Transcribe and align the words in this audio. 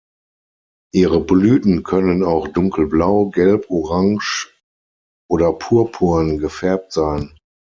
Ihre 0.95 1.23
Blüten 1.23 1.83
können 1.83 2.23
auch 2.23 2.47
dunkelblau, 2.47 3.29
gelb, 3.29 3.69
orange 3.69 4.51
oder 5.29 5.53
purpurn 5.53 6.39
gefärbt 6.39 6.91
sein. 6.91 7.37